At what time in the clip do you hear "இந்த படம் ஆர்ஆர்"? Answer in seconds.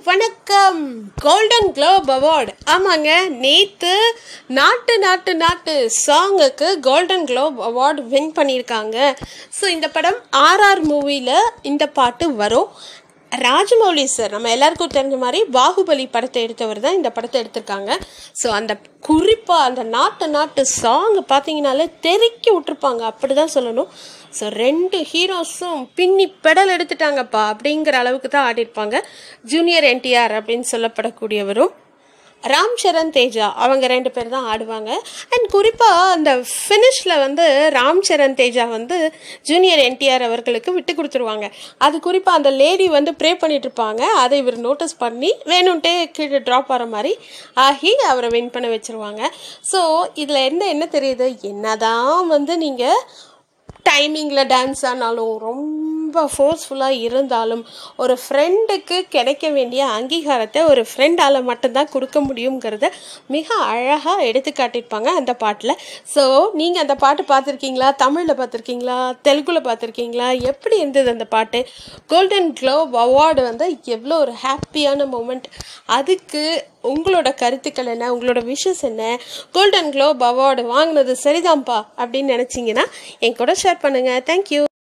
9.68-10.82